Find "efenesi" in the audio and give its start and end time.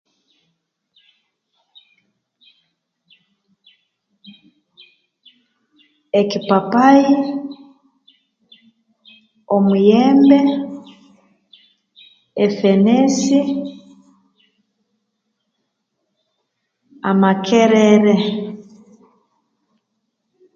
12.43-13.39